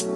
[0.00, 0.08] Hai,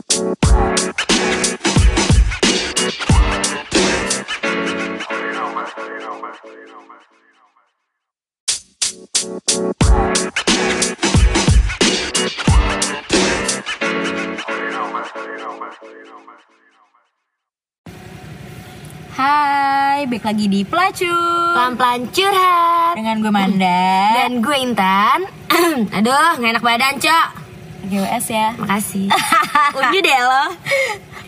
[20.09, 21.53] balik lagi di Pelacur.
[21.53, 22.97] Pelan-pelan curhat.
[22.97, 23.85] Dengan gue Manda.
[24.17, 25.29] Dan gue Intan.
[26.01, 27.44] Aduh, gak enak badan, Cok
[27.85, 29.07] GWS ya Makasih
[29.79, 30.45] Unyu deh lo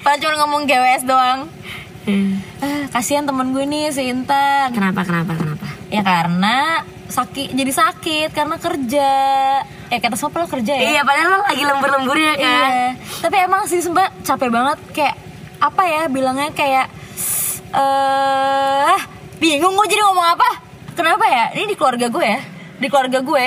[0.00, 1.48] Pelacur ngomong GWS doang
[2.06, 2.38] Hmm.
[2.62, 5.66] Eh, Kasian temen gue nih si Intan Kenapa, kenapa, kenapa?
[5.90, 9.10] Ya karena sakit jadi sakit karena kerja
[9.90, 10.82] Eh kata siapa lo kerja ya?
[10.86, 12.90] Iya, padahal lo lagi lembur-lemburnya kan Iya.
[13.26, 15.18] Tapi emang sih sumpah capek banget kayak
[15.58, 16.86] apa ya bilangnya kayak
[17.74, 18.98] eh
[19.42, 20.48] bingung gue jadi ngomong apa?
[20.94, 21.58] Kenapa ya?
[21.58, 22.40] Ini di keluarga gue ya.
[22.76, 23.44] Di keluarga gue,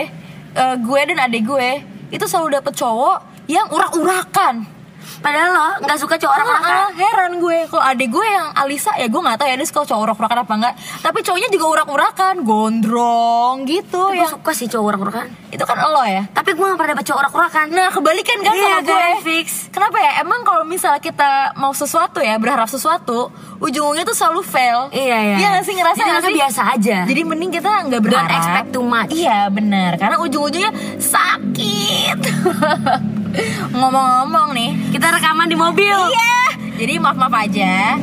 [0.52, 1.70] eh, gue dan adik gue
[2.10, 3.18] itu selalu dapet cowok
[3.50, 4.79] yang urak-urakan.
[5.20, 7.60] Padahal lo gak suka cowok orang Ah, heran gue.
[7.66, 10.54] Kalau adik gue yang Alisa ya gue nggak tahu ya dia suka cowok urak-urakan apa
[10.56, 14.28] enggak tapi cowoknya juga urak-urakan gondrong gitu Gue ya.
[14.28, 16.24] suka sih cowok orang-orang itu kan lo ya?
[16.30, 19.10] Tapi gue gak pernah dapet cowok orang-orang Nah kebalikan kan Iya, sama gue.
[19.24, 19.48] fix.
[19.70, 20.12] Kenapa ya?
[20.20, 23.30] Emang kalau misalnya kita mau sesuatu ya Berharap sesuatu
[23.60, 24.88] Ujung-ujungnya tuh selalu fail.
[24.90, 25.36] Iya, iya.
[25.36, 25.74] Iya gak sih?
[25.74, 26.98] Ngerasa Jadi ngerasa biasa aja.
[27.04, 28.32] Jadi mending kita nggak berharap.
[28.32, 29.12] Expect too much.
[29.12, 29.92] Iya benar.
[29.96, 32.19] Karena ujung-ujungnya sakit
[33.78, 35.96] Ngomong-ngomong nih Kita rekaman di mobil.
[35.96, 36.36] Iya.
[36.80, 38.00] Jadi maaf-maaf aja.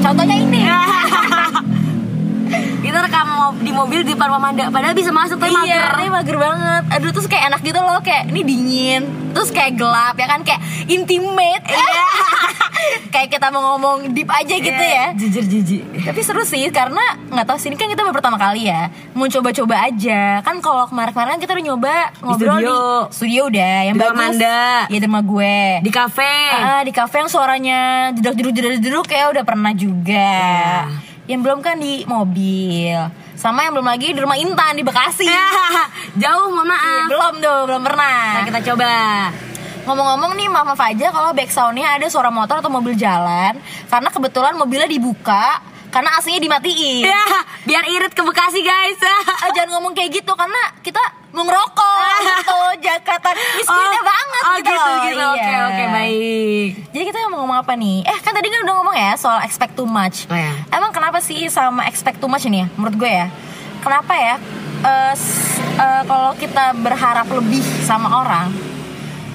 [0.00, 0.64] Contohnya ini
[2.84, 6.36] Kita rekam di mobil di depan Mamanda Padahal bisa masuk tapi Iya, mager ini mager
[6.36, 6.82] banget.
[6.92, 10.60] Aduh, terus kayak enak gitu loh, kayak ini dingin, terus kayak gelap ya kan, kayak
[10.84, 11.64] intimate.
[11.64, 12.04] Iya.
[13.14, 15.16] kayak kita mau ngomong deep aja gitu ya.
[15.16, 18.68] Jujur jijik Tapi seru sih karena nggak tahu sih ini kan kita baru pertama kali
[18.68, 20.42] ya, mau coba-coba aja.
[20.42, 22.76] Kan kalau kemarin-kemarin kita udah nyoba ngobrol di studio.
[23.08, 24.12] studio udah yang Di bagus.
[24.14, 24.60] Amanda.
[24.84, 25.56] Ya di rumah gue.
[25.80, 27.80] Di kafe Ah, di kafe yang suaranya
[28.12, 30.28] jeduk-jeduk jeduk-jeduk kayak udah pernah juga.
[30.84, 31.13] Iya.
[31.24, 32.96] Yang belum kan di mobil.
[33.34, 35.28] Sama yang belum lagi di rumah Intan di Bekasi.
[36.22, 38.20] Jauh mohon Iya, maaf belum tuh, belum pernah.
[38.38, 38.90] Nah kita coba
[39.84, 43.52] Ngomong-ngomong nih, maaf, maaf aja kalau back soundnya ada suara motor atau mobil jalan
[43.92, 45.60] Karena kebetulan mobilnya dibuka
[45.94, 47.22] Karena AC-nya dimatiin Ya,
[47.68, 50.98] biar irit ke Bekasi guys Ah, Jangan ngomong kayak gitu, karena kita
[51.30, 55.24] mau ngerokok gitu Jakarta miskinnya banget oh, gitu, gitu, gitu.
[55.28, 55.60] Oke, Iya.
[55.64, 58.02] oke, baik Jadi kita mau ngomong apa nih?
[58.02, 60.50] Eh kan tadi kan udah ngomong ya soal expect too much Oh, ya.
[60.68, 62.68] Emang kenapa sih sama expect too much ini ya?
[62.74, 63.26] Menurut gue ya
[63.80, 64.34] Kenapa ya?
[64.80, 68.50] eh, s- eh, kalau kita berharap lebih sama orang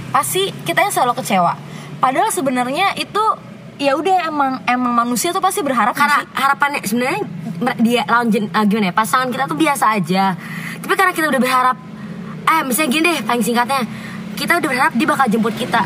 [0.09, 1.53] pasti kita selalu kecewa.
[1.97, 3.21] Padahal sebenarnya itu
[3.79, 6.27] ya udah emang emang manusia tuh pasti berharap Karena sih?
[6.35, 7.19] harapannya sebenarnya
[7.79, 10.35] dia lawan jen- ah, gimana ya pasangan kita tuh biasa aja
[10.77, 11.77] Tapi karena kita udah berharap
[12.43, 13.87] Eh misalnya gini deh paling singkatnya
[14.35, 15.83] Kita udah berharap dia bakal jemput kita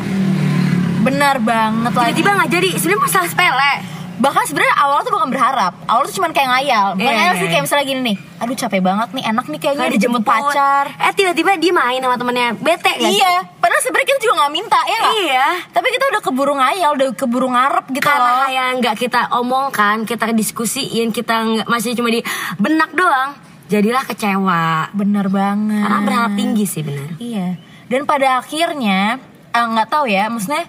[1.04, 2.16] benar banget lagi.
[2.16, 3.74] Tiba-tiba nggak jadi Sebenarnya masalah sepele
[4.14, 6.88] Bahkan sebenarnya awal tuh bukan berharap, awal tuh cuma kayak ngayal.
[6.94, 7.52] Bukan Iya, ngayal iya, sih iya.
[7.52, 10.86] kayak misalnya gini nih, aduh capek banget nih, enak nih kayaknya Kayak dijemput pacar.
[10.94, 13.18] Eh tiba-tiba dia main sama temennya Bete gak sih?
[13.18, 15.16] Iya, padahal sebenarnya kita juga nggak minta ya nggak?
[15.20, 18.48] Iya Tapi kita udah keburu ngayal, udah keburu ngarep gitu karena loh.
[18.50, 21.36] yang nggak kita omongkan kita diskusiin kita
[21.66, 22.22] masih cuma di
[22.56, 23.34] benak doang
[23.66, 25.82] jadilah kecewa Bener banget.
[25.82, 27.48] karena berharap tinggi sih benar Iya.
[27.84, 29.18] Dan pada akhirnya
[29.50, 30.64] eh, nggak tahu ya, maksudnya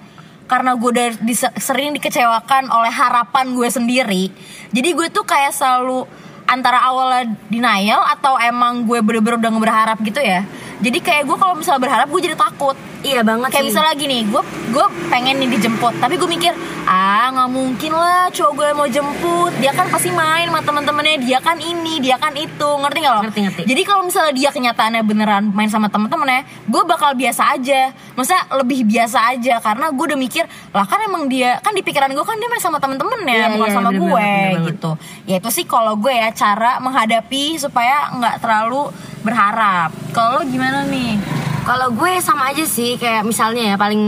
[0.45, 1.09] karena gue udah
[1.57, 4.29] sering dikecewakan oleh harapan gue sendiri,
[4.71, 6.05] jadi gue tuh kayak selalu
[6.45, 10.45] antara awalnya denial atau emang gue bener-bener udah berharap gitu ya.
[10.85, 12.77] Jadi kayak gue kalau misalnya berharap gue jadi takut.
[13.05, 16.53] iya banget Kayak sih misalnya gini, gue gue pengen nih dijemput, tapi gue mikir
[16.85, 21.41] ah nggak mungkin lah cowok gue mau jemput, dia kan pasti main sama teman-temannya, dia
[21.41, 23.23] kan ini, dia kan itu, ngerti nggak lo?
[23.25, 23.63] Ngerti, ngerti.
[23.65, 28.85] Jadi kalau misalnya dia kenyataannya beneran main sama temen-temennya, gue bakal biasa aja, masa lebih
[28.85, 30.45] biasa aja, karena gue udah mikir
[30.77, 33.69] lah kan emang dia kan di pikiran gue kan dia main sama temen-temennya, Iya, bukan
[33.69, 34.69] iya, sama bener gue bener banget.
[34.77, 34.91] gitu.
[35.25, 38.93] Ya itu sih kalau gue ya cara menghadapi supaya nggak terlalu
[39.25, 39.89] berharap.
[40.13, 41.17] Kalau gimana nih?
[41.65, 44.05] kalau gue sama aja sih kayak misalnya ya paling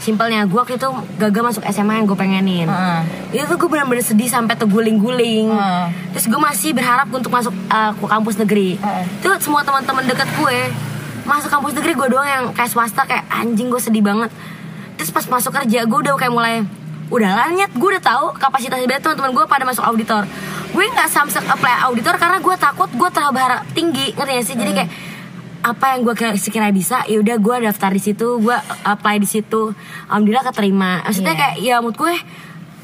[0.00, 0.88] simpelnya gue waktu itu
[1.20, 2.66] gagal masuk SMA yang gue pengenin.
[2.66, 3.00] Heeh.
[3.36, 5.52] itu tuh gue benar-benar sedih sampai terguling-guling.
[5.52, 5.86] Heeh.
[6.16, 8.80] terus gue masih berharap untuk masuk uh, ke kampus negeri.
[8.80, 9.04] Heeh.
[9.20, 10.58] itu semua teman-teman dekat gue
[11.28, 14.32] masuk kampus negeri gue doang yang kayak swasta kayak anjing gue sedih banget.
[14.96, 16.64] Terus pas masuk kerja gue udah kayak mulai
[17.10, 20.24] udah lah nyet gue udah tahu kapasitasnya beda teman-teman gue pada masuk auditor.
[20.72, 24.56] Gue nggak samsek apply auditor karena gue takut gue terlalu berharap tinggi ngerti gak sih?
[24.56, 24.90] Jadi kayak
[25.60, 29.76] apa yang gue sekira bisa ya udah gue daftar di situ gue apply di situ
[30.06, 31.40] alhamdulillah keterima maksudnya Iya.
[31.42, 32.14] kayak ya menurut gue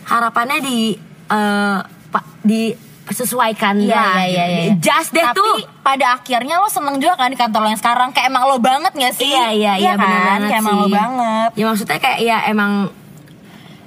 [0.04, 0.78] harapannya di
[1.26, 2.76] eh, pak di
[3.06, 4.72] sesuaikan Iya, lah iya, iya, iya.
[4.76, 8.10] just deh Tapi tuh pada akhirnya lo seneng juga kan di kantor lo yang sekarang
[8.10, 9.30] Kayak emang lo banget gak sih?
[9.30, 10.02] Iya iya iya kan?
[10.02, 10.82] benar banget Kayak emang sih.
[10.82, 12.72] lo banget Ya maksudnya kayak ya emang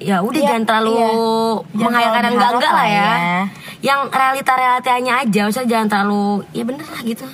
[0.00, 1.84] ya udah Iya, jangan terlalu iya.
[1.84, 2.96] Menghayalkan yang enggak enggak lah ya.
[3.04, 3.40] ya.
[3.82, 7.26] Yang realita realitanya aja, maksudnya jangan terlalu ya bener lah gitu.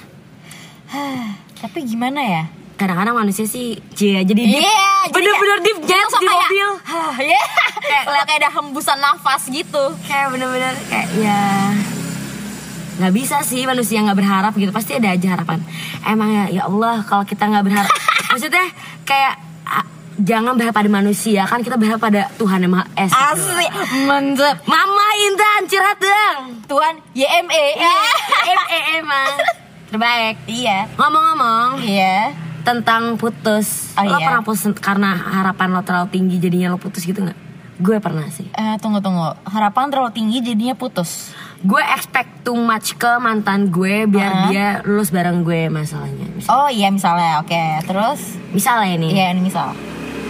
[1.56, 2.42] Tapi gimana ya?
[2.76, 4.60] Kadang-kadang manusia sih jadi deep.
[4.60, 4.68] Iya,
[5.08, 6.68] jadi bener-bener kayak- deep jadi jet langsung di kayak, mobil.
[6.84, 7.42] Hah, Iya.
[7.78, 9.84] Kayak- kayak ada hembusan nafas gitu.
[10.02, 11.40] Kayak bener-bener kayak ya
[12.96, 14.68] nggak bisa sih manusia nggak berharap gitu.
[14.70, 15.64] Pasti ada aja harapan.
[16.02, 17.88] Emang ya ya Allah kalau kita nggak berharap.
[18.30, 18.64] Maksudnya
[19.02, 19.84] kayak ah,
[20.18, 21.44] jangan berharap pada manusia.
[21.44, 23.68] Kan kita berharap pada Tuhan yang maha esa Asli
[24.04, 24.64] Mantep.
[24.66, 27.64] Mama Intan curhat dong Tuhan YME
[28.44, 28.60] em
[28.96, 29.32] emang
[29.96, 30.36] terbaik.
[30.46, 30.78] Iya.
[30.94, 32.36] Ngomong-ngomong Iya.
[32.62, 33.94] tentang putus.
[33.94, 34.26] Oh, lo iya.
[34.26, 37.38] pernah putus karena harapan lo terlalu tinggi jadinya lo putus gitu nggak?
[37.76, 38.48] Gue pernah sih.
[38.50, 39.36] Eh, Tunggu tunggu.
[39.44, 41.32] Harapan terlalu tinggi jadinya putus?
[41.58, 44.40] Gue expect too much ke mantan gue biar Ah.
[44.46, 47.38] dia lulus bareng gue masalahnya Mis- Oh iya misalnya.
[47.38, 48.36] Oke Terus?
[48.50, 49.08] Misalnya ini.
[49.10, 49.72] Iya ini misal.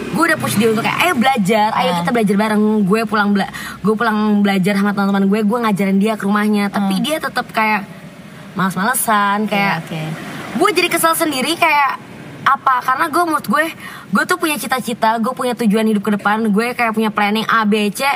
[0.09, 2.63] Gue udah push dia untuk kayak ayo belajar ayo kita belajar bareng.
[2.83, 3.49] Gue pulang bela
[3.81, 6.69] gue pulang belajar sama teman-teman gue gue ngajarin dia ke rumahnya.
[6.69, 7.96] Tapi dia tetap kayak
[8.57, 10.03] males-malesan kayak Oke.
[10.57, 12.01] gue jadi kesel sendiri kayak
[12.47, 12.79] apa?
[12.81, 13.65] Karena gue menurut gue
[14.11, 17.69] gue tuh punya cita-cita gue punya tujuan hidup ke depan gue kayak punya planning A
[17.69, 18.07] B C.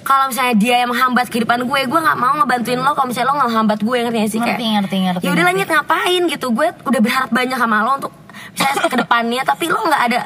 [0.00, 2.94] Kalau misalnya dia yang menghambat kehidupan gue gue nggak mau ngebantuin lo.
[2.94, 4.40] Kalau misalnya lo ngehambat gue ngerti gak sih?
[4.40, 6.22] Kayak Ngerti ngerti ngerti ya udah lanjut ngapain?
[6.30, 6.46] Gitu.
[6.54, 8.12] Gue udah berharap banyak sama lo untuk
[8.54, 10.20] misalnya ke depannya tapi lo nggak ada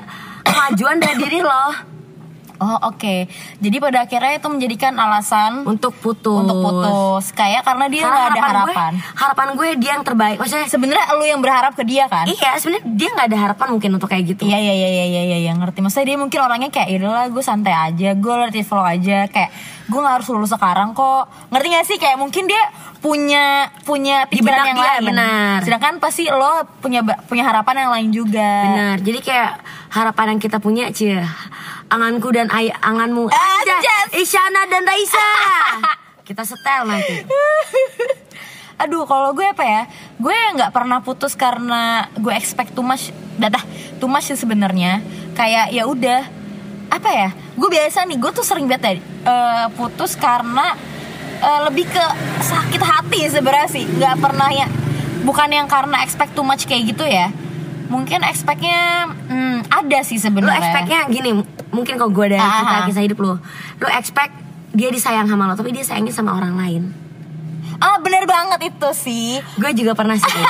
[0.45, 1.94] kemajuan dari diri lo
[2.65, 3.29] Oh oke
[3.61, 8.41] Jadi pada akhirnya itu menjadikan alasan untuk putus Untuk putus Kayak karena dia nggak ada
[8.41, 12.25] harapan gue, harapan gue dia yang terbaik maksudnya Sebenarnya lu yang berharap ke dia kan
[12.25, 15.39] iya sebenarnya dia nggak ada harapan mungkin untuk kayak gitu Iya iya iya iya iya
[15.43, 15.83] iya ngerti.
[15.83, 19.27] Maksudnya dia mungkin orangnya kayak ya lah gue santai aja, gue let it flow aja
[19.27, 19.51] kayak
[19.85, 21.29] gue gak harus lulus sekarang kok.
[21.53, 22.63] Ngerti gak sih kayak mungkin dia
[23.05, 25.03] punya punya pikiran yang dia, lain.
[25.13, 25.59] benar.
[25.67, 28.53] Sedangkan pasti lo punya punya harapan yang lain juga.
[28.71, 28.97] Benar.
[29.05, 29.53] Jadi kayak
[29.93, 31.21] harapan yang kita punya, cie.
[31.93, 33.29] Anganku dan ay anganmu.
[33.29, 33.81] Anjas.
[33.81, 34.09] Anjas.
[34.17, 35.29] Isyana dan Raisa.
[36.29, 37.25] kita setel nanti.
[38.75, 39.83] Aduh, kalau gue apa ya?
[40.19, 43.15] Gue nggak pernah putus karena gue expect too much.
[43.39, 43.63] Datah,
[44.03, 45.05] too much sih sebenarnya.
[45.39, 46.27] Kayak ya udah
[46.91, 47.29] apa ya?
[47.55, 48.93] Gue biasa nih, gue tuh sering banget ya,
[49.31, 50.75] eh, putus karena
[51.39, 52.05] eh, lebih ke
[52.43, 53.85] sakit hati sebenarnya sih.
[53.87, 54.67] Nggak pernah ya.
[55.23, 57.31] Bukan yang karena expect too much kayak gitu ya.
[57.87, 60.59] Mungkin expectnya hmm, ada sih sebenarnya.
[60.59, 61.31] expectnya gini,
[61.75, 62.51] mungkin kalau gue ada Ah.
[62.57, 63.35] cerita kisah hidup lu,
[63.77, 64.33] lu expect
[64.71, 66.83] dia disayang sama lo, tapi dia sayangnya sama orang lain.
[67.77, 69.29] Ah bener banget itu sih.
[69.55, 70.25] Gue juga pernah sih.
[70.25, 70.41] gitu.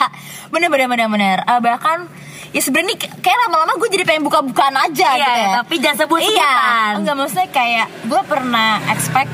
[0.52, 2.08] bener bener bener bener Eh, bahkan
[2.50, 6.18] ya sebenarnya kayak lama-lama gue jadi pengen buka-bukaan aja Iya, gitu ya tapi jangan sebut
[6.20, 6.52] iya
[6.92, 9.30] enggak maksudnya kayak gue pernah expect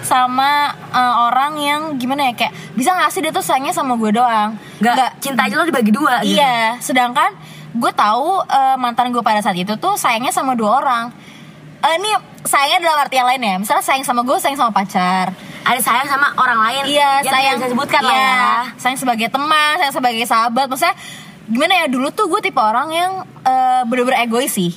[0.00, 4.54] sama eh, orang yang gimana ya kayak bisa ngasih dia tuh sayangnya sama gue doang
[4.78, 6.38] Nggak, cinta aja lo dibagi dua gitu.
[6.38, 7.34] iya sedangkan
[7.70, 11.14] gue tahu eh, mantan gue pada saat itu tuh sayangnya sama dua orang
[11.80, 12.12] Eh, ini
[12.44, 16.08] sayangnya dalam arti yang lain ya misalnya sayang sama gue sayang sama pacar Ada sayang
[16.08, 16.82] sama orang lain.
[16.88, 18.80] Iya, yang sayang bisa sebutkan lah iya, ya.
[18.80, 20.72] Sayang sebagai teman, sayang sebagai sahabat.
[20.72, 20.96] Maksudnya
[21.52, 23.12] gimana ya dulu tuh gue tipe orang yang
[23.44, 24.72] eh, bener-bener egois sih.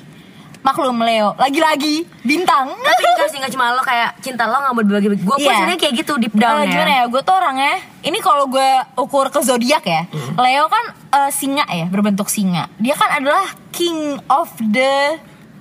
[0.64, 2.72] Maklum Leo, lagi-lagi bintang.
[2.72, 5.20] Tapi enggak sih, enggak cuma lo kayak cinta lo gak mau dibagi-bagi.
[5.22, 5.48] Gue Iya.
[5.54, 6.72] sebenarnya kayak gitu deep down ya.
[6.72, 7.06] gimana ya?
[7.06, 10.08] Gue tuh orangnya ini kalau gue ukur ke zodiak ya.
[10.08, 10.40] Hmm.
[10.40, 10.84] Leo kan
[11.14, 12.72] eh, singa ya, berbentuk singa.
[12.78, 13.96] Dia kan adalah king
[14.26, 15.20] of the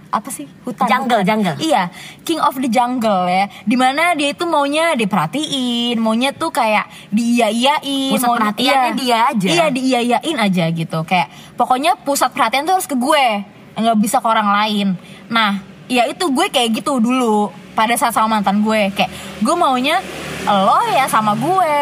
[0.09, 1.41] apa sih hutan Jungle, hutan.
[1.41, 1.57] jungle.
[1.59, 1.89] iya
[2.21, 8.13] king of the jungle ya di mana dia itu maunya diperhatiin maunya tuh kayak diiya-iyain
[8.13, 9.49] Pusat maunya- perhatiannya dia aja.
[9.49, 13.25] iya diiya-iyain aja gitu kayak pokoknya pusat perhatian tuh harus ke gue
[13.77, 14.89] nggak bisa ke orang lain.
[15.33, 18.93] Nah ya itu gue kayak gitu dulu pada saat sama mantan gue.
[18.93, 20.01] Kayak gue maunya
[20.49, 21.77] lo ya sama gue.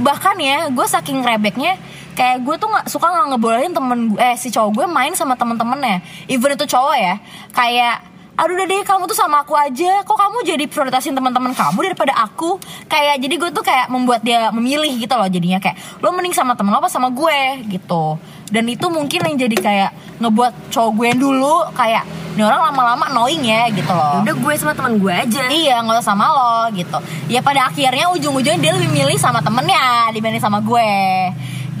[0.00, 1.76] Bahkan ya gue saking rebeknya
[2.16, 5.36] kayak gue tuh nggak suka nggak ngebolehin temen gue eh si cowok gue main sama
[5.36, 6.04] temen-temennya.
[6.28, 7.14] Even itu cowok ya
[7.52, 7.96] kayak
[8.40, 10.00] aduh udah deh kamu tuh sama aku aja.
[10.00, 12.56] Kok kamu jadi prioritasin teman-teman kamu daripada aku?
[12.88, 15.60] Kayak jadi gue tuh kayak membuat dia memilih gitu loh jadinya.
[15.60, 17.68] Kayak lo mending sama temen lo apa sama gue?
[17.68, 18.04] Gitu
[18.50, 23.04] dan itu mungkin yang jadi kayak ngebuat cowok gue yang dulu kayak ini orang lama-lama
[23.08, 25.50] annoying ya gitu loh Udah gue sama teman gue aja.
[25.50, 26.94] Iya nggak usah sama lo gitu
[27.26, 30.90] Ya pada akhirnya ujung-ujungnya dia lebih milih sama temennya Dibanding sama gue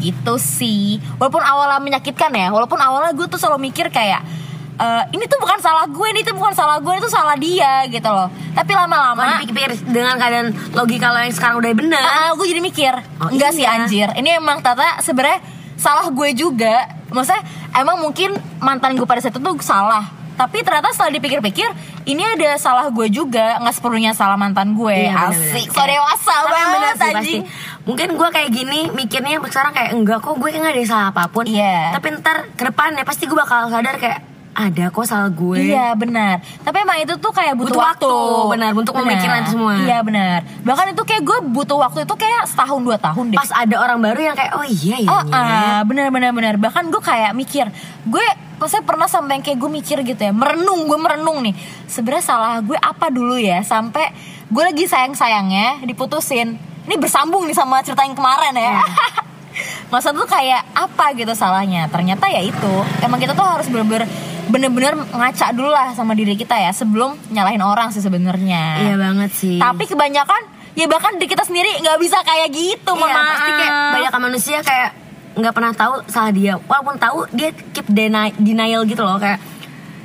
[0.00, 4.26] Gitu sih Walaupun awalnya menyakitkan ya Walaupun awalnya gue tuh selalu mikir kayak
[4.74, 8.08] "Eh, Ini tuh bukan salah gue Ini tuh bukan salah gue Itu salah dia gitu
[8.08, 12.02] loh Tapi lama-lama dipikir-pikir dengan keadaan logika lo yang sekarang udah bener.
[12.02, 13.78] Ah, gue jadi mikir Oh, enggak sih iya.
[13.78, 15.38] anjir ini emang tata sebenarnya
[15.80, 16.84] salah gue juga.
[17.08, 17.42] Maksudnya
[17.74, 20.12] emang mungkin mantan gue pada saat itu tuh salah.
[20.36, 21.68] Tapi ternyata setelah dipikir-pikir
[22.08, 25.08] ini ada salah gue juga nggak sepenuhnya salah mantan gue.
[25.08, 25.68] Iya, asik.
[25.68, 27.42] so dewasa banget pasti anjing.
[27.84, 31.28] Mungkin gue kayak gini mikirnya sekarang kayak enggak kok gue kayak gak ada salah apa
[31.28, 31.44] pun.
[31.44, 31.92] Iya.
[31.92, 34.29] Tapi ntar ke depannya pasti gue bakal sadar kayak
[34.60, 36.38] ada kok salah gue Iya benar.
[36.60, 38.12] Tapi emang itu tuh kayak butuh, Butuh waktu,
[38.50, 39.04] benar, untuk Benar.
[39.06, 39.72] memikirkan itu semua.
[39.78, 40.38] Iya benar.
[40.60, 43.38] Bahkan itu kayak gue butuh waktu itu kayak setahun dua tahun deh.
[43.38, 45.34] Pas ada orang baru yang kayak oh iya ya Oh, Nyet.
[45.34, 46.54] ah, benar benar benar.
[46.56, 47.66] Bahkan gue kayak mikir,
[48.04, 48.26] gue
[48.62, 51.56] saya pernah sampai yang kayak gue mikir gitu ya, merenung, gue merenung nih.
[51.86, 54.12] Sebenarnya salah gue apa dulu ya sampai
[54.46, 56.60] gue lagi sayang sayangnya diputusin.
[56.84, 58.76] Ini bersambung nih sama cerita yang kemarin ya.
[59.90, 61.90] Masa tuh kayak apa gitu salahnya?
[61.90, 62.74] Ternyata ya itu.
[63.00, 64.06] Emang kita tuh harus bener-bener
[64.50, 68.82] bener-bener ngaca dulu lah sama diri kita ya sebelum nyalahin orang sih sebenarnya.
[68.82, 69.56] Iya banget sih.
[69.56, 70.42] Tapi kebanyakan
[70.74, 73.02] ya bahkan diri kita sendiri nggak bisa kayak gitu, Iya,
[73.32, 74.90] pasti kayak banyak manusia kayak
[75.32, 76.58] nggak pernah tahu salah dia.
[76.60, 79.38] Walaupun tahu dia keep deny- denial gitu loh kayak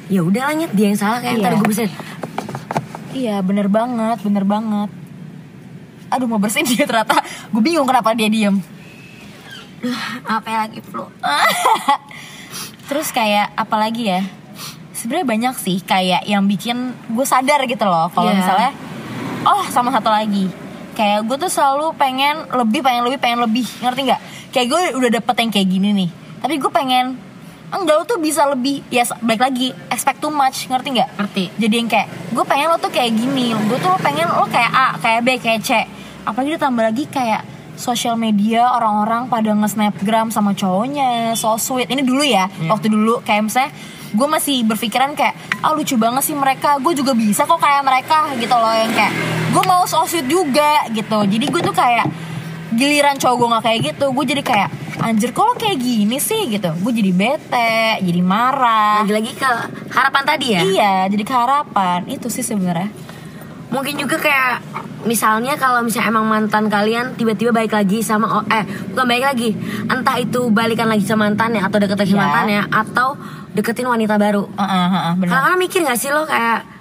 [0.06, 1.42] ya udah lah Nyet, dia yang salah kayak Iya.
[1.42, 1.82] ntar gue bisa
[3.12, 4.90] Iya bener banget, bener banget.
[6.08, 7.18] Aduh mau bersihin dia ternyata.
[7.48, 8.60] Gue bingung kenapa dia diem.
[10.24, 11.06] Apa lagi flu
[12.86, 14.22] Terus kayak apalagi ya
[14.96, 16.77] sebenarnya banyak sih kayak yang bikin
[17.12, 18.38] gue sadar gitu loh kalau Iya.
[18.39, 18.72] misalnya
[19.44, 20.48] oh sama satu lagi.
[20.96, 23.68] Kayak gue tuh selalu pengen lebih pengen lebih pengen lebih.
[23.82, 24.22] Ngerti nggak?
[24.50, 26.10] Kayak gue udah dapet yang kayak gini nih.
[26.39, 27.06] Tapi gue pengen
[27.68, 28.80] enggak lo tuh bisa lebih.
[28.88, 30.65] Ya baik lagi expect too much.
[30.65, 31.10] Ngerti nggak?
[31.20, 31.44] Ngerti.
[31.58, 33.51] jadi yang kayak gue pengen lo tuh kayak gini.
[33.68, 35.72] Gue tuh pengen lo kayak A kayak B kayak C.
[36.24, 37.42] Apalagi ditambah lagi kayak
[37.75, 41.36] sosial media orang-orang pada nge-snapgram sama cowoknya.
[41.38, 41.91] So sweet.
[41.91, 43.22] Ini dulu ya waktu dulu.
[43.24, 43.72] Kayak misalnya
[44.15, 46.79] gue masih berpikiran kayak ah lucu banget sih mereka.
[46.79, 48.74] Gue juga bisa kok kayak mereka gitu loh.
[48.74, 49.13] Yang kayak
[49.51, 51.20] gue mau so sweet juga gitu.
[51.27, 52.08] Jadi gue tuh kayak
[52.75, 54.05] giliran cowok gue nggak kayak gitu.
[54.12, 54.70] Gue jadi kayak
[55.03, 56.48] anjir kok lo kayak gini sih?
[56.48, 56.72] Gitu.
[56.79, 59.03] Gue jadi bete jadi marah.
[59.03, 59.51] Lagi-lagi ke
[59.91, 60.62] harapan tadi ya?
[60.63, 62.08] Iya, jadi keharapan.
[62.08, 63.04] Itu sih sebenarnya.
[63.75, 64.63] Mungkin juga kayak
[65.03, 69.50] misalnya kalau misalnya emang mantan kalian tiba-tiba balik lagi sama eh bukan balik lagi
[69.86, 72.25] entah itu balikan lagi sama mantannya atau deket lagi sama Ya.
[72.25, 73.10] mantannya atau
[73.51, 75.29] deketin wanita baru Heeh, heeh, benar.
[75.29, 76.72] Kadang-kadang mikir gak sih lo kayak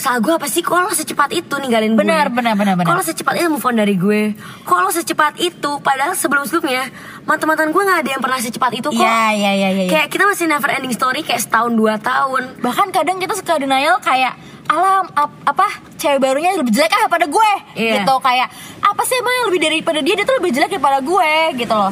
[0.00, 0.64] Salah gue apa sih?
[0.64, 2.00] Kok lo secepat itu ninggalin gue?
[2.00, 2.88] Benar, benar, benar, benar.
[2.88, 4.32] Kok lo secepat itu move on dari gue?
[4.64, 5.76] Kok lo secepat itu?
[5.76, 6.88] Padahal sebelum-sebelumnya
[7.28, 9.90] Mantan-mantan gue gak ada yang pernah secepat itu kok Iya, iya, iya, iya.
[9.92, 14.00] Kayak kita masih never ending story Kayak setahun dua tahun Bahkan kadang kita suka denial
[14.00, 17.50] kayak alam ap- apa cewek barunya lebih jelek ah pada gue.
[17.74, 18.00] Iya.
[18.00, 18.48] gitu kayak
[18.80, 20.14] apa sih emang yang lebih daripada dia?
[20.14, 21.32] Dia tuh lebih jelek daripada gue.
[21.58, 21.90] Gitu loh.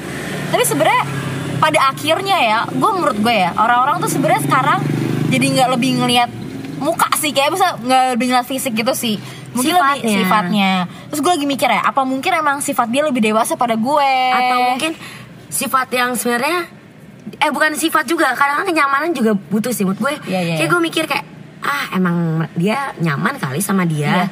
[0.49, 1.03] Tapi sebenarnya
[1.59, 4.79] pada akhirnya ya gue menurut gue ya orang-orang tuh sebenarnya sekarang
[5.27, 6.31] jadi nggak lebih ngelihat
[6.79, 9.19] muka sih kayak bisa nggak lebih ngeliat fisik gitu sih.
[9.49, 10.15] Mungkin lebih Sifatnya.
[10.15, 10.71] sifatnya.
[11.11, 14.13] Terus gue lagi mikir ya apa mungkin emang sifat dia lebih dewasa pada gue?
[14.31, 14.93] Atau mungkin
[15.49, 16.79] sifat yang sebenarnya
[17.39, 20.15] Eh bukan sifat juga Kadang-kadang kenyamanan juga butuh sih Menurut gue.
[20.27, 20.73] Iya, iya, Kayak iya.
[20.73, 21.25] gue mikir kayak
[21.69, 22.17] Ah emang
[22.55, 24.25] dia nyaman kali sama dia.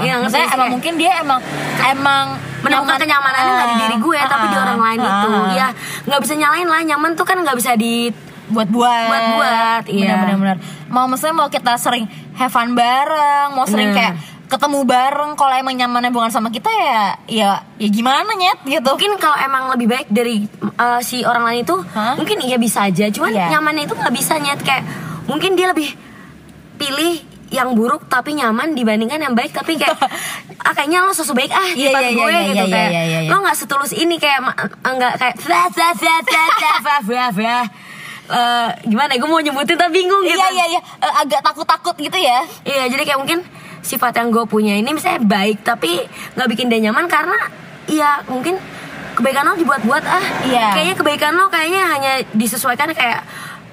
[0.00, 1.38] Iya, ngerti maksudnya sih, emang mungkin dia emang
[1.78, 2.24] emang
[2.60, 5.30] menemukan nyaman- kenyamanannya nggak di diri gue Ah, tapi di orang lain ah, itu.
[5.54, 5.66] Ya
[6.04, 6.80] nggak bisa nyalain lah.
[6.84, 8.10] Nyaman tuh kan nggak bisa di
[8.48, 9.06] buat-buat.
[9.06, 10.18] Buat-buat, iya.
[10.18, 10.56] benar-benar
[10.88, 13.98] mau maksudnya mau kita sering have fun bareng mau sering Bener.
[14.08, 14.14] kayak
[14.48, 18.58] ketemu bareng kalau emang nyamannya bukan sama kita ya ya ya gimana nyet?
[18.64, 18.88] Gitu.
[18.88, 22.16] Mungkin kalau emang lebih baik dari uh, si orang lain itu Hah?
[22.16, 23.12] mungkin iya bisa aja.
[23.12, 23.52] Cuman Iya.
[23.52, 24.64] nyamannya itu nggak bisa nyet.
[24.64, 24.88] Kayak
[25.28, 25.92] mungkin dia lebih
[26.78, 29.52] pilih yang buruk tapi nyaman dibandingkan yang baik.
[29.52, 29.98] Tapi kayak
[30.66, 33.04] ah, kayaknya lo sosok baik ah iya, yeah, yeah, gue yeah, gitu yeah, kayak yeah,
[33.04, 33.32] yeah, yeah.
[33.32, 34.40] lo nggak setulus ini kayak
[34.86, 35.34] enggak eh,
[37.42, 37.66] kayak
[38.28, 40.48] Uh, gimana ya, gue mau nyebutin tapi bingung iya, gitu.
[40.52, 40.66] iya iya.
[40.68, 42.44] Iya uh, agak takut takut gitu ya.
[42.60, 43.40] Iya jadi kayak mungkin
[43.80, 46.04] sifat yang gue punya ini misalnya baik tapi
[46.36, 47.40] gak bikin dia nyaman karena
[47.88, 48.60] ya mungkin
[49.16, 50.24] kebaikan lo dibuat-buat ah.
[50.44, 50.76] Iya.
[50.76, 53.24] kayaknya kebaikan lo kayaknya hanya disesuaikan kayak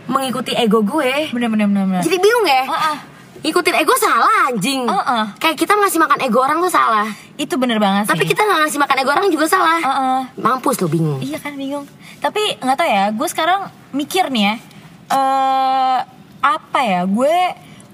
[0.08, 1.30] mengikuti ego gue.
[1.34, 2.64] bener-bener bener Jadi bingung ya?
[2.66, 2.98] Heeh.
[3.46, 4.90] Ngikutin ego salah anjing.
[4.90, 5.24] Heeh.
[5.38, 7.08] Kayak kita ngasih makan ego orang tuh salah.
[7.36, 9.80] itu bener banget Tapi sih kita nggak ngasih makan ego orang juga salah.
[9.84, 10.20] Heeh.
[10.40, 11.20] Mampus lo bingung.
[11.20, 11.84] Iya kan bingung.
[12.24, 14.56] Tapi nggak tahu ya, gue sekarang mikir nih ya.
[15.14, 16.00] eh
[16.40, 17.04] apa ya?
[17.04, 17.36] Gue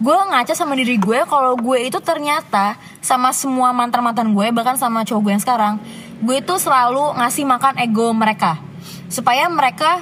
[0.01, 5.05] gue ngaca sama diri gue kalau gue itu ternyata sama semua mantan-mantan gue bahkan sama
[5.05, 5.73] cowok gue yang sekarang,
[6.21, 8.57] gue itu selalu ngasih makan ego mereka
[9.11, 10.01] supaya mereka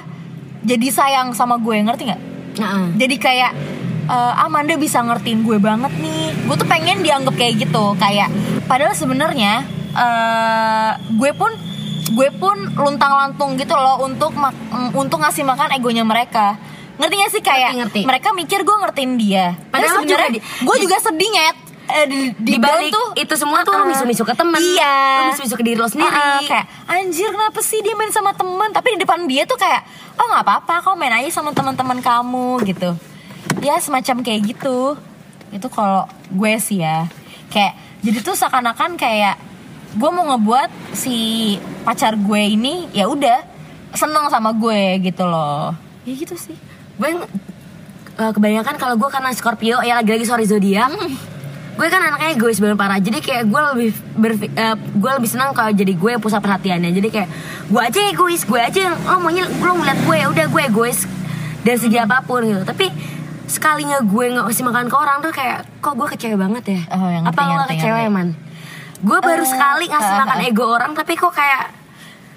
[0.60, 2.22] jadi sayang sama gue, ngerti nggak?
[2.50, 2.86] Heeh.
[2.98, 3.52] jadi kayak
[4.04, 8.26] eh, Amanda bisa ngertiin gue banget nih gue tuh pengen dianggap kayak gitu kayak
[8.66, 9.62] padahal sebenarnya
[9.94, 11.50] eh, gue pun
[12.10, 14.34] gue pun luntang lantung gitu loh untuk
[14.98, 16.58] untuk ngasih makan egonya mereka
[16.98, 18.00] ngerti gak sih kayak Ngerti, ngerti.
[18.04, 21.56] mereka mikir gue ngertiin dia Padahal sebenarnya gue juga sedih nyet
[21.90, 23.90] Eh, di, di, Di balik dalam itu semua tuh lo Uh-uh.
[23.90, 25.26] misu-misu ke temen iya.
[25.26, 28.70] Lo misu-misu ke diri lo sendiri Uh-uh, kayak anjir kenapa sih dia main sama temen?
[28.70, 29.82] Tapi di depan dia tuh kayak
[30.16, 32.94] oh nggak apa-apa kau main aja sama teman-teman kamu gitu.
[33.60, 34.94] Ya semacam kayak gitu.
[35.50, 37.10] Itu kalau gue sih ya.
[37.50, 39.36] Kayak jadi tuh seakan-akan kayak
[39.98, 43.42] gue mau ngebuat si pacar gue ini ya udah
[43.92, 45.74] seneng sama gue gitu loh.
[46.06, 46.54] Ya gitu sih.
[46.96, 47.18] Gue
[48.20, 50.92] eh, kebanyakan kalau gue karena Scorpio ya lagi-lagi sorry zodiak
[51.70, 52.98] gue kan anaknya egois banget parah.
[52.98, 56.90] Jadi kayak gue lebih berfi- eh, gue lebih senang kalau jadi gue yang pusat perhatiannya.
[56.90, 57.28] Jadi kayak
[57.66, 60.98] gue aja egois gue aja yang lo maunya lo ngeliat gue ya udah gue egois
[61.60, 62.62] dari segi apa pun gitu.
[62.62, 62.88] Tapi
[63.46, 66.80] sekalinya gue nggak kasih makan ke orang tuh kayak kok gue kecewa banget ya?
[66.92, 68.28] Oh, yang apa lo kecewa ya man?
[69.00, 70.46] Gue baru Eh, sekali ngasih ah, makan ah.
[70.46, 71.72] ego orang tapi kok kayak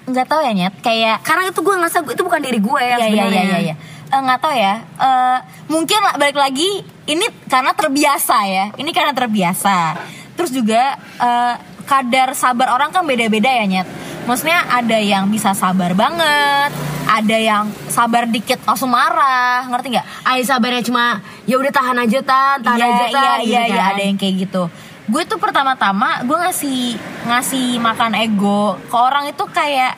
[0.04, 0.74] nggak tahu ya nyet.
[0.80, 3.42] Kayak karena itu gue ngerasa itu bukan diri gue ya Iya iya sebenarnya.
[3.42, 3.74] iya iya.
[4.14, 4.74] Eh, nggak tahu ya.
[4.78, 8.70] Eh, mungkin lah, balik lagi ini karena terbiasa ya.
[8.78, 9.98] Ini karena terbiasa.
[10.38, 13.88] Terus juga eh, kadar sabar orang kan beda-beda ya nyet.
[14.24, 16.72] Maksudnya ada yang bisa sabar banget,
[17.04, 20.06] ada yang sabar dikit langsung marah, ngerti nggak?
[20.24, 23.62] Ay sabarnya cuma ya udah tahan aja tan, tahan iya, aja tan, iya, gitu iya,
[23.68, 23.92] iya, kan.
[23.92, 24.62] ada yang kayak gitu.
[25.04, 26.96] Gue tuh pertama-tama gue ngasih
[27.28, 29.92] ngasih makan ego ke orang itu kayak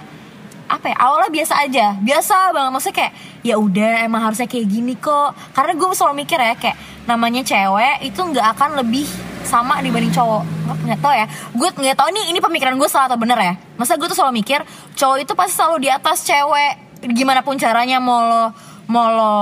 [0.66, 1.87] apa ya awalnya biasa aja.
[1.99, 3.12] Biasa banget maksudnya kayak
[3.46, 5.35] ya udah emang harusnya kayak gini kok.
[5.54, 9.06] Karena gue selalu mikir ya kayak namanya cewek itu nggak akan lebih
[9.46, 10.42] sama dibanding cowok.
[10.87, 11.26] Nggak tau ya.
[11.54, 13.54] Gue nggak tahu nih ini pemikiran gue salah atau bener ya.
[13.78, 14.61] Masa gue tuh selalu mikir
[14.99, 16.73] cowok itu pasti selalu di atas cewek.
[17.14, 18.44] Gimana pun caranya mau lo
[18.87, 19.35] mau lo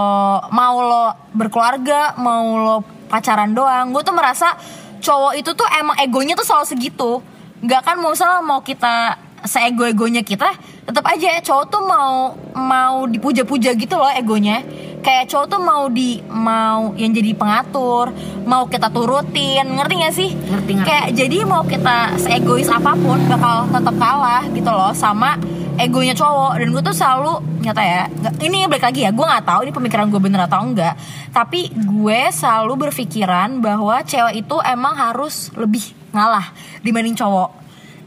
[0.52, 2.76] mau lo berkeluarga mau lo
[3.08, 3.92] pacaran doang.
[3.96, 4.52] Gue tuh merasa
[5.00, 7.20] cowok itu tuh emang egonya tuh selalu segitu.
[7.64, 10.52] Nggak kan mau misalnya mau kita seego-egonya kita
[10.84, 14.60] tetap aja cowok tuh mau mau dipuja-puja gitu loh egonya.
[15.04, 18.08] Kayak cowok tuh mau di mau yang jadi pengatur
[18.48, 20.30] mau kita turutin ngerti gak sih?
[20.32, 20.88] Ngerti, ngerti.
[20.88, 25.36] kayak jadi mau kita seegois apa pun bakal tetap kalah gitu loh sama
[25.76, 26.56] egonya cowok.
[26.56, 27.32] Dan gue tuh selalu
[27.64, 28.02] nyata ya
[28.44, 30.96] ini balik lagi ya gue nggak tahu ini pemikiran gue bener atau enggak.
[31.32, 35.84] Tapi gue selalu berpikiran bahwa cewek itu emang harus lebih
[36.16, 36.48] ngalah
[36.80, 37.63] dibanding cowok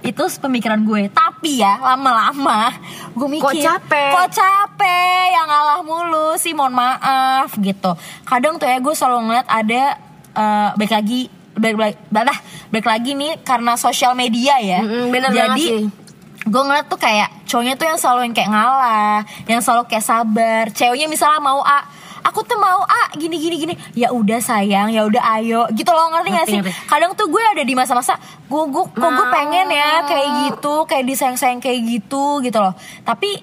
[0.08, 1.12] itu pemikiran gue.
[1.12, 2.72] Tapi ya lama-lama
[3.12, 4.12] gue mikir Kok capek?
[4.16, 5.24] kok capek?
[5.36, 7.92] Yang ngalah mulu sih mohon maaf gitu.
[8.24, 9.84] Kadang tuh ya gue selalu ngeliat ada
[10.38, 11.22] eh baik lagi
[11.58, 11.98] baik baik
[12.70, 14.80] baik, lagi nih karena sosial media ya.
[14.86, 15.84] Mm-mm, bener banget jadi sih.
[16.48, 20.64] gue ngeliat tuh kayak cowoknya tuh yang selalu yang kayak ngalah yang selalu kayak sabar.
[20.72, 21.84] Ceweknya misalnya mau A
[22.28, 23.74] aku tuh mau A gini gini gini.
[23.96, 24.92] Ya udah sayang.
[24.92, 25.64] Ya udah ayo.
[25.72, 26.60] Gitu loh ngerti gak sih?
[26.92, 31.06] kadang tuh gue ada di masa-masa gue gue kok gue pengen ya kayak gitu kayak
[31.08, 32.76] disayang-sayang kayak gitu gitu loh.
[33.08, 33.40] Tapi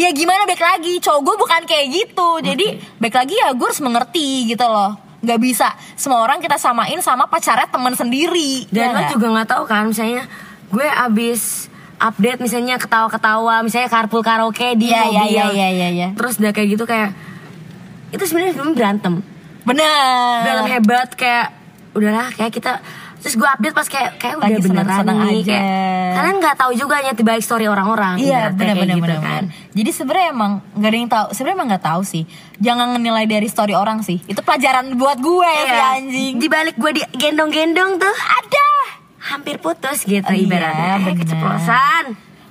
[0.00, 0.96] ya gimana baik lagi.
[1.04, 2.28] Cowok gue bukan kayak gitu.
[2.40, 4.96] Jadi baik lagi ya gue harus mengerti gitu loh.
[5.24, 9.12] Nggak bisa semua orang kita samain sama pacarnya teman sendiri Dan ya lo nggak?
[9.16, 10.28] juga nggak tahu kan misalnya
[10.68, 15.24] gue abis update misalnya ketawa-ketawa misalnya carpool karaoke di iya, mobil.
[15.32, 16.08] iya, iya, iya, iya.
[16.12, 17.16] Terus udah kayak gitu kayak
[18.14, 19.14] itu sebenarnya sebelum berantem.
[19.64, 21.46] bener Berantem hebat kayak
[21.92, 22.72] udahlah kayak kita
[23.16, 25.48] terus gue update pas kayak kayak udah Lagi beneran nih aja.
[25.48, 29.18] kayak kalian nggak tahu juga ya balik story orang-orang Iya benar kayak benar gitu benar.
[29.18, 29.42] kan.
[29.48, 29.72] benar.
[29.72, 31.26] Jadi sebenarnya emang nggak ada yang tahu.
[31.32, 32.22] Sebenarnya emang nggak tahu sih.
[32.58, 34.20] Jangan ngenilai dari story orang sih.
[34.22, 35.84] Itu pelajaran buat gue ya Iya.
[35.96, 36.34] anjing.
[36.36, 38.68] Di balik gue digendong-gendong tuh Ada.
[39.24, 40.88] hampir putus gitu Iya, ibaratnya.
[40.90, 41.16] Eh, bener.
[41.18, 42.04] keceplosan.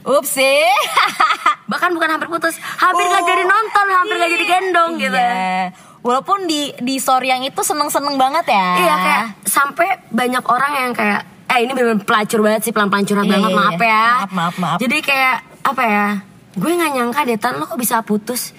[0.04, 0.58] Upsi.
[1.74, 5.18] Bahkan bukan hampir putus, hampir gak jadi nonton, hampir gak jadi gendong gitu.
[5.18, 5.74] Iya.
[6.00, 8.68] Walaupun di di story yang itu seneng-seneng banget ya.
[8.78, 13.24] Iya kayak sampai banyak orang yang kayak eh ini bener pelacur banget sih pelan-pelan curhat
[13.24, 13.88] Iya, banget iya, maaf iya.
[13.88, 14.04] ya.
[14.04, 14.78] Maaf, maaf, maaf.
[14.78, 16.08] Jadi kayak apa ya?
[16.54, 18.52] Gue nggak nyangka deh Tan lo kok bisa putus.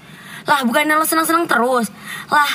[0.44, 1.92] Lah bukannya lo senang-senang terus.
[2.26, 2.50] Lah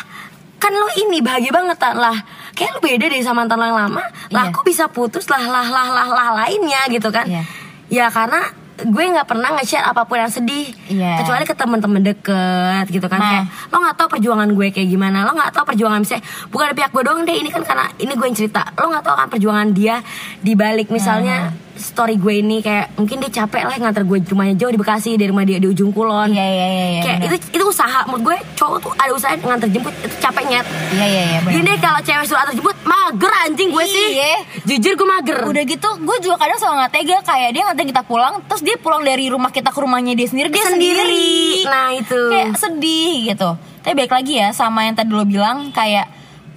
[0.58, 2.18] kan lo ini bahagia banget Tan lah.
[2.52, 4.04] Kayak lo beda deh sama mantan lo yang lama.
[4.34, 4.52] Lah Iya.
[4.52, 7.30] kok bisa putus lah lah lah lah lah lainnya gitu kan.
[7.30, 7.44] Iya.
[7.90, 8.42] Ya karena
[8.82, 11.20] gue nggak pernah nge-share apa pun yang sedih Iya.
[11.20, 13.30] kecuali ke teman-teman deket gitu kan Nah.
[13.30, 16.78] kayak lo nggak tahu perjuangan gue kayak gimana lo nggak tahu perjuangan misalnya bukan dari
[16.78, 19.28] pihak gue doang deh ini kan karena ini gue yang cerita lo nggak tahu kan
[19.30, 19.96] perjuangan dia
[20.38, 21.69] di balik misalnya Nah.
[21.80, 25.28] Story gue ini kayak mungkin dia capek lah nganter gue rumahnya jauh di Bekasi dari
[25.28, 27.02] rumah dia di ujung kulon Iya iya iya iya.
[27.02, 30.66] kayak itu itu usaha menurut gue cowok tuh ada usaha nganter jemput itu capek nyet
[30.92, 31.40] Iya iya iya.
[31.46, 34.38] gini kalau cewek suruh antar jemput mager anjing gue sih Iya.
[34.66, 38.04] jujur gue mager Udah gitu, gue juga kadang sama nggak tega kayak dia nganterin kita
[38.04, 41.00] pulang, terus dia pulang dari rumah kita ke rumahnya dia sendiri, dia Sendiri.
[41.00, 41.66] sendiri.
[41.66, 42.22] Nah, itu.
[42.28, 43.50] kayak sedih gitu.
[43.80, 46.06] Tapi baik lagi ya sama yang tadi lo bilang kayak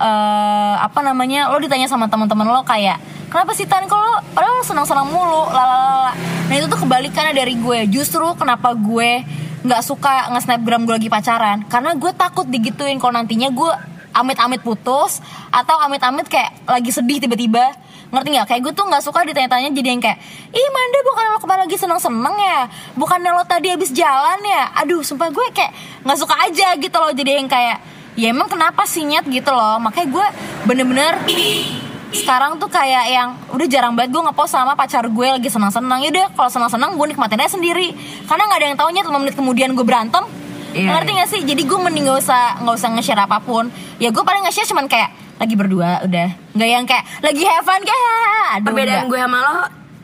[0.03, 2.99] eh apa namanya, lo ditanya sama teman-teman lo kayak
[3.31, 3.87] kenapa sih Tan?
[3.87, 6.11] Kalau padahal lo senang-senang mulu, lalalala.
[6.51, 7.87] Nah itu tuh kebalikannya dari gue.
[7.87, 9.23] Justru kenapa gue
[9.63, 13.71] nggak suka nge-snapgram gue lagi pacaran, karena gue takut digituin kalau nantinya gue
[14.13, 17.71] amit-amit putus atau amit-amit kayak lagi sedih tiba-tiba.
[18.13, 18.47] Ngerti nggak?
[18.51, 20.21] Kayak gue tuh nggak suka ditanya-tanya jadi yang kayak
[20.53, 22.61] ih Manda bukan lo kemarin lagi seneng-seneng ya?
[22.93, 24.69] Bukan lo tadi habis jalan ya?
[24.85, 25.73] Aduh sumpah gue kayak
[26.05, 27.09] nggak suka aja gitu loh.
[27.09, 27.81] Jadi yang kayak
[28.19, 29.81] ya emang kenapa sih nyet gitu loh?
[29.81, 30.27] Makanya gue
[30.69, 31.13] bener-bener
[32.13, 36.05] sekarang tuh kayak yang udah jarang banget gue ngepost sama pacar gue lagi senang-senang.
[36.05, 37.97] Ya udah kalau senang-senang gue nikmatin aja sendiri.
[38.29, 40.25] Karena nggak ada yang taunya 5 menit kemudian gue berantem.
[40.73, 41.41] Iya, ngerti gak sih?
[41.45, 43.69] Jadi gue mending gak usah nggak usah nge-share apa pun.
[44.01, 46.29] Ya gue paling nge-share cuman kayak lagi berdua udah.
[46.57, 48.09] Nggak yang kayak lagi have fun kayak
[48.57, 49.57] aduh, Perbedaan gue sama lo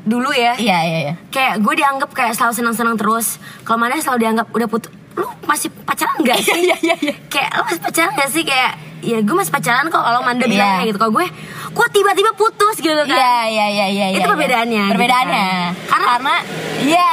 [0.09, 0.57] dulu ya.
[0.57, 1.15] iya iya iya.
[1.29, 3.37] Kayak gue dianggap kayak selalu senang-senang terus.
[3.65, 4.93] Kalau mana selalu dianggap udah putus.
[5.19, 6.55] Lu masih pacaran nggak sih?
[6.65, 9.99] iya iya iya kayak lo masih pacaran gak sih kayak ya gue masih pacaran kok
[9.99, 10.77] kalau Manda bilang Iya.
[10.77, 11.27] kayak gitu kalau gue
[11.69, 14.07] kok tiba-tiba putus gitu kan Iya iya iya iya.
[14.13, 14.29] Itu iya.
[14.29, 15.47] perbedaannya, gitu Perbedaannya.
[15.47, 15.87] kan.
[15.89, 16.35] Karena- Karena
[16.83, 17.11] iya.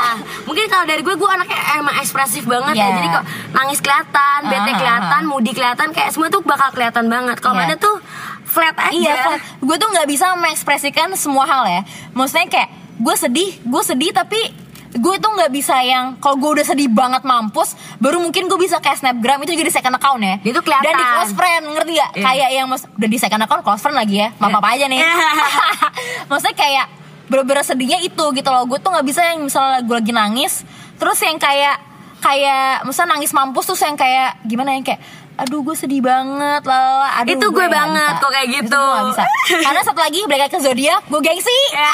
[0.00, 2.84] Ah, mungkin kalau dari gue gue anaknya emang ekspresif banget Iya.
[2.84, 5.28] ya jadi kok nangis kelihatan bete Ah, ah, kelihatan ah.
[5.28, 7.60] moody kelihatan kayak semua tuh bakal kelihatan banget kalau Iya.
[7.64, 7.96] Manda tuh
[8.44, 9.40] flat aja Iya, Flat.
[9.60, 11.82] gue tuh nggak bisa mengekspresikan semua hal ya.
[12.10, 12.68] Maksudnya kayak
[12.98, 14.40] gue sedih, gue sedih tapi
[14.88, 18.80] gue tuh nggak bisa yang kalau gue udah sedih banget mampus, baru mungkin gue bisa
[18.80, 20.36] kayak snapgram itu jadi second account ya.
[20.40, 20.88] Itu kelihatan.
[20.88, 22.10] Dan di close friend ngerti gak?
[22.16, 22.24] Iya.
[22.24, 25.00] Kayak yang mas udah di second account close friend lagi ya, maaf apa aja nih.
[26.32, 26.86] Maksudnya kayak
[27.28, 28.64] bener-bener sedihnya itu gitu loh.
[28.64, 30.64] Gue tuh nggak bisa yang misalnya gue lagi nangis,
[30.96, 31.76] terus yang kayak
[32.18, 34.98] kayak misalnya nangis mampus terus yang kayak gimana yang kayak
[35.38, 38.82] aduh gue sedih banget lala aduh Itu gue banget kok kayak Itu gitu.
[38.82, 39.24] gue bisa
[39.60, 41.90] karena satu lagi lagi ke zodiak gue gengsi Ya.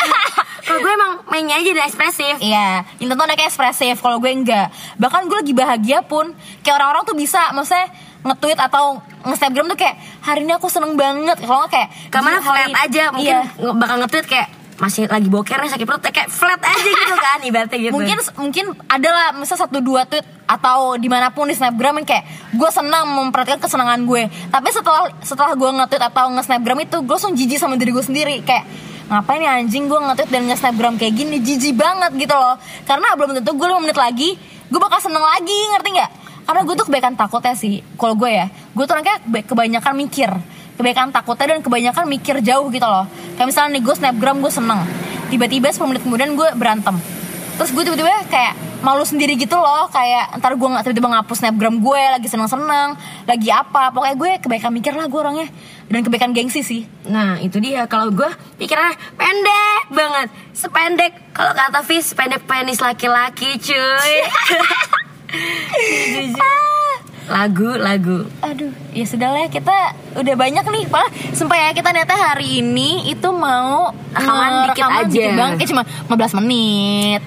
[0.65, 4.01] kalau gue emang mainnya aja dan ekspresif Iya, Intan tuh anaknya ekspresif.
[4.01, 4.73] Kalau gue enggak.
[4.97, 9.93] Bahkan gue lagi bahagia pun, kayak orang-orang tuh bisa, maksudnya nge-tweet atau nge-snapgram tuh kayak
[10.21, 11.37] hari ini aku seneng banget.
[11.39, 13.41] Kalau kayak Ke mana "Gila, hari- flat aja mungkin Iya.
[13.61, 17.39] nge- bakal nge-tweet kayak masih lagi boker nih sakit perut kayak flat aja gitu kan
[17.49, 17.95] ibaratnya gitu.
[17.95, 22.05] Mungkin mungkin ada lah misal satu dua tweet atau di mana pun di snapgram yang
[22.05, 24.23] kayak gue senang memperhatikan kesenangan gue.
[24.49, 28.37] Tapi setelah setelah gue nge-tweet atau nge-snapgram itu gue langsung jijik sama diri gue sendiri.
[28.41, 28.67] Kayak
[29.07, 31.39] ngapain nih anjing gue nge-tweet dan nge-snapgram kayak gini?
[31.39, 32.59] Jijik banget gitu loh.
[32.83, 34.35] Karena belum tentu gue 5 menit lagi
[34.65, 36.11] gue bakal seneng lagi ngerti nggak?
[36.45, 40.29] Karena gue tuh kebanyakan takutnya sih kalau gue ya gue tuh orangnya keba- kebanyakan mikir
[40.77, 43.07] kebanyakan takutnya dan kebanyakan mikir jauh gitu loh.
[43.39, 44.81] Kayak misalnya nih gue snapgram gue seneng.
[45.31, 46.97] Tiba-tiba 10 menit kemudian gue berantem.
[47.55, 49.87] Terus gue tiba-tiba kayak malu sendiri gitu loh.
[49.89, 53.95] Kayak ntar gue nggak tiba-tiba ngapus snapgram gue lagi seneng-seneng lagi apa.
[53.95, 55.49] Pokoknya gue kebanyakan mikir lah gue orangnya.
[55.87, 56.83] Dan kebanyakan gengsi sih.
[57.07, 57.87] Nah itu dia.
[57.87, 58.27] Kalau gue
[58.59, 60.29] pikirannya pendek banget.
[60.51, 61.13] Sependek.
[61.35, 64.15] Kalau kata Fis sependek penis laki-laki cuy
[67.25, 68.29] Lagu lagu.
[68.41, 68.73] Aduh.
[68.93, 69.73] Ya sudah lah kita
[70.15, 70.85] udah banyak nih.
[70.87, 75.09] Pak sumpah ya kita ternyata hari ini itu mau Rekaman eh, dikit aja.
[75.09, 77.21] dikit banget kayak cuma 15 menit.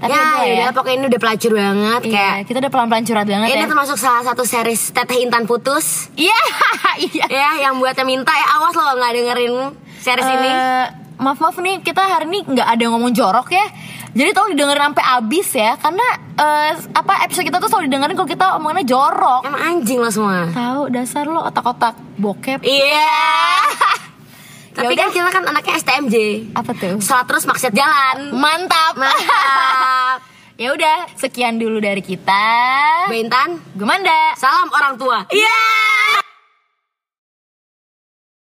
[0.00, 3.26] Tapi Ya udah udah pokoknya ini udah pelacur banget Iya, Kayak kita udah pelan-pelan curhat
[3.28, 3.68] banget Ini ya.
[3.68, 6.08] termasuk salah satu series Teteh Intan Putus.
[6.16, 6.38] Iya
[7.10, 7.24] iya.
[7.28, 8.32] Ya yang buatnya minta.
[8.32, 9.54] Ya awas lo nggak dengerin
[9.98, 10.48] series ini.
[10.48, 10.86] Eh,
[11.20, 13.66] maaf maaf nih kita hari ini nggak ada yang ngomong jorok ya
[14.10, 18.30] jadi tolong didengerin sampai abis ya karena eh, apa episode kita tuh selalu didengerin kalau
[18.30, 19.42] kita omongannya jorok.
[19.46, 20.50] Emang anjing lo semua.
[20.50, 22.60] Tahu dasar lo otak-otak bokep.
[22.66, 23.14] Iya.
[24.80, 25.02] Tapi Yaudah.
[25.02, 26.16] kan kita kan anaknya STMJ
[26.54, 26.96] apa tuh?
[26.98, 28.34] Sholat terus maksiat jalan.
[28.34, 28.98] Mantap.
[28.98, 30.18] Mantap.
[30.60, 32.44] Ya udah sekian dulu dari kita.
[33.08, 35.24] Bentan gue Manda Salam orang tua.
[35.32, 36.28] Iya